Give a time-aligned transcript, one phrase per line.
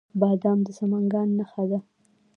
[0.19, 1.79] بادام د سمنګان نښه ده.